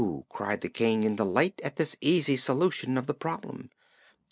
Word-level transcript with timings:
cried 0.29 0.61
the 0.61 0.67
King 0.67 1.03
in 1.03 1.15
delight 1.17 1.61
at 1.63 1.75
this 1.75 1.95
easy 2.01 2.35
solution 2.35 2.97
of 2.97 3.05
the 3.05 3.13
problem. 3.13 3.69